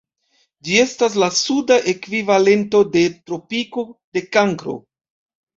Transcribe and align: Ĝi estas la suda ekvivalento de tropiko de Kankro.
Ĝi 0.69 0.77
estas 0.83 1.17
la 1.23 1.27
suda 1.39 1.77
ekvivalento 1.93 2.83
de 2.97 3.05
tropiko 3.29 3.87
de 4.17 4.25
Kankro. 4.39 4.79